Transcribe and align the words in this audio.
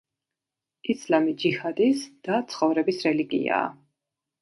ისლამი 0.93 1.35
ჯიჰადის 1.45 2.03
და 2.31 2.43
ცხოვრების 2.55 3.09
რელიგიაა. 3.13 3.73